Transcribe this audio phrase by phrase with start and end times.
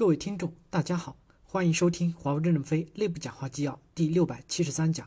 [0.00, 5.06] 各位听众，大家好，欢迎收听华为任正非内部讲话纪要第六百七十三讲，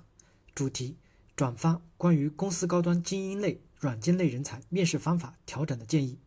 [0.53, 0.97] 主题：
[1.35, 6.19] 转发关于公司高端精英类、软件类人才面试方法调整的建议。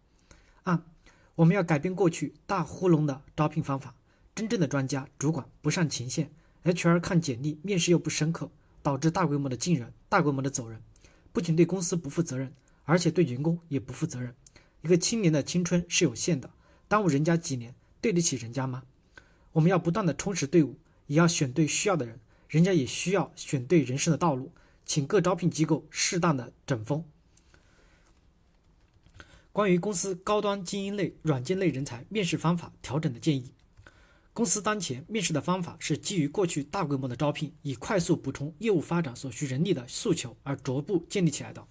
[0.65, 0.83] 二，
[1.37, 3.95] 我们要改变过去大糊弄的招聘方法，
[4.35, 6.33] 真正的专家、主管不上前线
[6.65, 8.51] ，HR 看简历面试又不深刻，
[8.83, 10.83] 导致大规模的进人、大规模的走人，
[11.33, 12.53] 不仅对公司不负责任，
[12.83, 14.35] 而且对员工也不负责任。
[14.81, 16.51] 一个青年的青春是有限的，
[16.89, 17.73] 耽误人家几年。
[18.01, 18.85] 对得起人家吗？
[19.53, 24.53] 我们要不断的充实队伍，也要选对需要的人，人家也需要选对人生的道路，
[24.85, 27.05] 请各招聘机构适当的整风。
[29.53, 33.53] 关于公司高端精英类、软件类人才面试方法调整的建议，
[34.35, 41.67] 公司当前面试的方法是基于过去大规模的招聘，以快速补充业务发展所需人力的诉求而逐步建立起来的。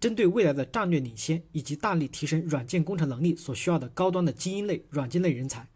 [0.00, 5.68] 针对未来的战略领先以及大力提升软件工程能力所需要的高端的精英类、软件类人才，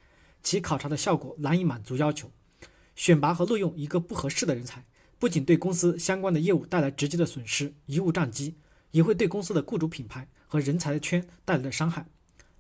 [0.43, 2.31] 其考察的效果难以满足要求。
[2.95, 4.85] 选拔和录用一个不合适的人才，
[5.19, 8.55] 不仅对公司相关的业务带来直接的损失，贻误战机，
[8.93, 12.07] 也会对公司的雇主品牌和人才的圈带来的伤害。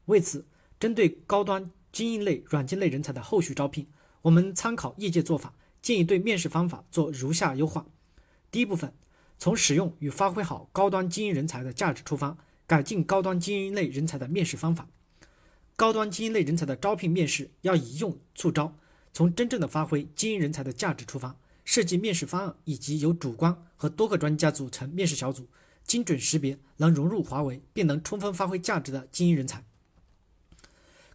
[0.06, 0.44] 为此，
[0.80, 3.86] 针对高端精英类、软件类人才的后续招聘，
[4.22, 7.86] 我们参考业界做法，建议对面试方法做如下优化：
[8.50, 8.92] 第一部分。
[9.42, 14.86] 从使用与发挥好高端精英人才的价值出发，改进高端精英类人才的面试方法。
[15.74, 18.78] 高端精英类人才的招聘面试要以用促招，
[19.12, 25.48] 从真正的发挥精英人才的价值出发，设计面试方案，以及由主观和多个专家组成面试小组，
[25.82, 29.64] 精准识别能融入华为并能充分发挥价值的精英人才。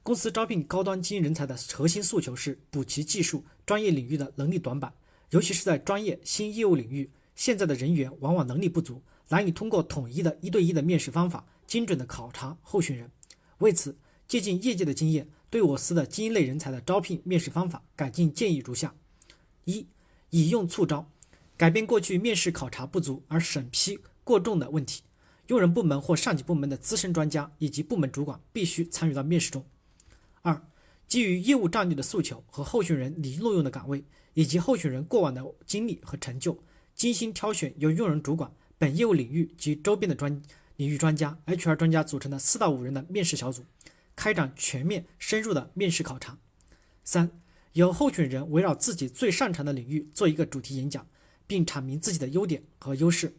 [0.04, 4.94] 公司招聘高端精英人才的核心诉求是补齐技术专业领域的能力短板，
[5.30, 7.10] 尤其是在专业新业务领域。
[7.38, 13.12] 现在的人员往往能力不足，难以通过统一的一对一的面试方法精准的考察候选人。
[13.60, 13.96] 为此，
[14.28, 18.96] 借鉴业界的经验，对我司的精英类人才的招聘面试方法改进建议如下：
[19.66, 19.86] 一、
[20.32, 21.08] 以用促招，
[21.56, 25.04] 改变过去面试考察不足而审批过重的问题。
[25.46, 29.64] 用人部门或上级部门的资深专家以及部门主管必须参与到面试中。
[30.42, 30.60] 二、
[31.08, 34.04] 基于业务战略的诉求和候选人拟录用的岗位
[34.34, 36.58] 以及候选人过往的经历和成就。
[36.98, 40.42] 精心挑选由用人主管、本业务领域及周边的专
[40.78, 43.64] 领域专家、HR 专家组成的四到五人的面试小组，
[44.16, 46.40] 开展全面深入的面试考察。
[47.04, 47.30] 三、
[47.74, 51.06] 由候选人围绕自己最擅长的领域做一个主题演讲，
[51.46, 53.38] 并阐明自己的优点和优势。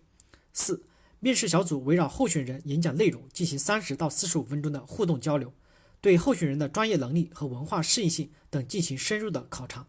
[0.53, 0.85] 四、
[1.19, 5.53] 面试小组围绕候选人演讲内容进行三十到四十五分钟的互动交流，
[6.01, 9.89] 对候选人的专业能力和文化适应性等进行深入的考察。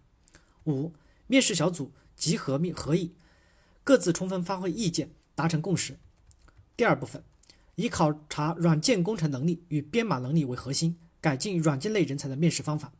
[0.65, 0.91] 五、
[1.27, 3.13] 面试小组集合面合议。
[3.89, 5.97] 各自充分发挥意见，达成共识。
[6.77, 7.23] 第二部分，
[7.73, 12.93] 以考察软件工程能力与编码能力为核心，改进软件类人才的面试方法。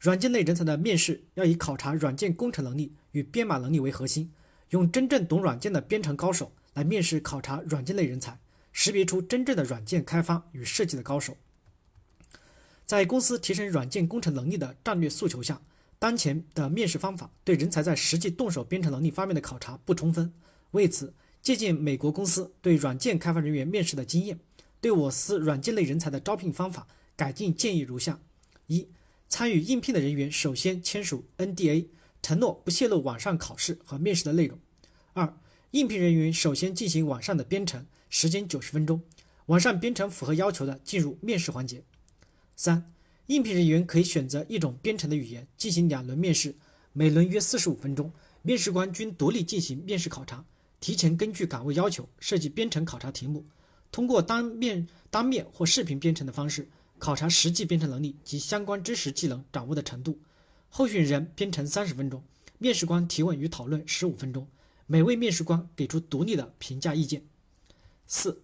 [0.00, 4.32] 软件类人才的面试要以考察软件工程能力与编码能力为核心，
[4.70, 8.36] 用真正懂软件的编程高手来面试考察软件类人才，
[8.72, 11.36] 识别出真正的软件开发与设计的高手。
[12.84, 15.62] 在公司提升软件工程能力的战略诉求下。
[16.04, 20.30] 当前的面试方法对人才在实际动手编程能力方面的考察不充分，
[20.72, 24.38] 为此借鉴美国公司对软件开发人员面试的经验，
[24.82, 28.20] 对我司软件类人才的招聘方法改进建议如下：
[28.66, 28.86] 一、
[29.30, 31.86] 参与应聘的人员首先签署 NDA，
[32.20, 34.58] 承诺不泄露网上考试和面试的内容；
[35.14, 35.34] 二、
[35.70, 39.00] 应聘人员首先进行网上的编程，时间九十分钟，
[39.46, 41.78] 网上编程符合要求的进入面试环节；
[42.54, 42.93] 三。
[43.26, 46.54] 应聘人员可以选择一种编程的语言进行两轮面试，
[46.92, 48.12] 每轮约四十五分钟。
[48.42, 50.44] 面试官均独立进行面试考察，
[50.78, 53.42] 提前根据岗位要求设计编程考察题目，
[53.90, 56.68] 通过当面、当面或视频编程的方式
[56.98, 60.18] 考察实际编程能力及相关知识技能掌握的程度。
[60.68, 62.22] 候选人编程三十分钟，
[62.58, 64.46] 面试官提问与讨论十五分钟，
[64.86, 67.24] 每位面试官给出独立的评价意见。
[68.06, 68.42] 四、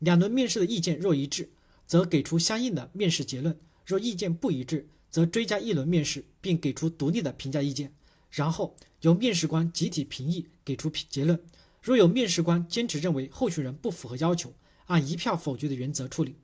[0.00, 1.48] 两轮面试的意见若一致，
[1.86, 3.56] 则给出相应的面试结论。
[3.86, 7.90] 若意见不一致，则追加一轮面试，并给出独立的评价意见，
[8.28, 11.40] 然后由面试官集体评议，给出结论。
[11.80, 14.52] 若有面试官坚持认为候选人不符合要求，
[14.86, 16.34] 按一票否决的原则处理。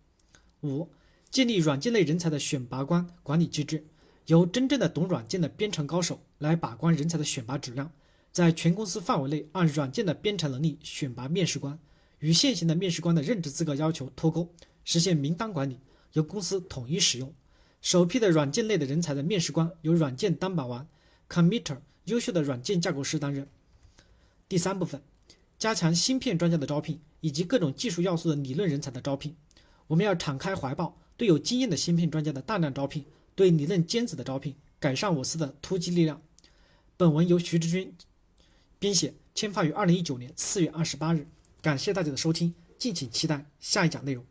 [0.62, 0.88] 五、
[1.30, 3.84] 建立软件类人才的选拔官管理机制，
[4.26, 7.90] 由真正的懂软件的编程高手来把关人才的选拔质量，
[8.30, 11.76] 在全公司范围内按软件的编程能力选拔面试官，
[12.20, 14.48] 与现行的面试官的任职资格要求脱钩，
[14.84, 15.76] 实现名单管理。
[16.12, 17.32] 由公司统一使用，
[17.80, 20.86] 首批的软件类的人才的面试官由软件担保完
[21.28, 23.48] committer 优秀的软件架构师担任。
[24.48, 25.02] 第三部分，
[25.58, 29.34] 加强芯片专家的招聘以及各种技术要素的理论人才的招聘。
[29.86, 33.04] 我们要敞开怀抱，对有经验的芯片专家的大量招聘，
[33.34, 36.20] 对理论尖子的招聘，改善我司的突击力量。
[36.96, 37.94] 本文由徐志军
[38.78, 41.26] 编写，签发于二零一九年四月二十八日。
[41.60, 44.24] 感谢大家的收听，敬请期待下一讲内容。